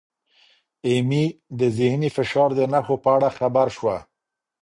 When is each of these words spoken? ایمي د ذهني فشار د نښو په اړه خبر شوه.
ایمي 0.87 1.25
د 1.59 1.61
ذهني 1.77 2.09
فشار 2.15 2.49
د 2.55 2.61
نښو 2.73 2.95
په 3.03 3.09
اړه 3.15 3.29
خبر 3.37 3.67
شوه. 3.77 3.97